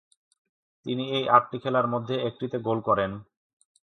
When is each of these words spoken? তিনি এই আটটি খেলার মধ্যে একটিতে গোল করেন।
তিনি 0.85 1.03
এই 1.17 1.25
আটটি 1.27 1.57
খেলার 1.63 1.87
মধ্যে 1.87 2.15
একটিতে 2.27 2.57
গোল 2.59 2.79
করেন। 2.81 3.11